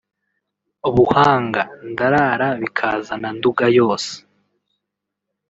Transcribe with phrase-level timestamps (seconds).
[0.95, 4.11] Buhanga –Ndara bikazana Nduga yose